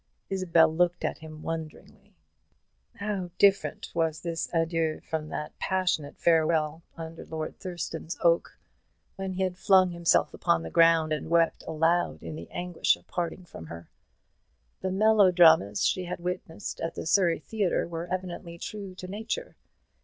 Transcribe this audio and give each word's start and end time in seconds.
Isabel 0.31 0.73
looked 0.75 1.05
at 1.05 1.19
him 1.19 1.43
wonderingly. 1.43 2.15
How 2.95 3.29
different 3.37 3.91
was 3.93 4.21
this 4.21 4.49
adieu 4.51 4.99
from 5.01 5.29
that 5.29 5.55
passionate 5.59 6.17
farewell 6.17 6.81
under 6.97 7.23
Lord 7.23 7.59
Thurston's 7.59 8.17
oak, 8.23 8.57
when 9.15 9.33
he 9.33 9.43
had 9.43 9.59
flung 9.59 9.91
himself 9.91 10.33
upon 10.33 10.63
the 10.63 10.71
ground 10.71 11.13
and 11.13 11.29
wept 11.29 11.63
aloud 11.67 12.23
in 12.23 12.33
the 12.33 12.49
anguish 12.49 12.95
of 12.95 13.05
parting 13.05 13.45
from 13.45 13.67
her! 13.67 13.91
The 14.81 14.89
melodramas 14.89 15.85
she 15.85 16.05
had 16.05 16.19
witnessed 16.19 16.79
at 16.81 16.95
the 16.95 17.05
Surrey 17.05 17.37
Theatre 17.37 17.87
were 17.87 18.11
evidently 18.11 18.57
true 18.57 18.95
to 18.95 19.07
nature. 19.07 19.55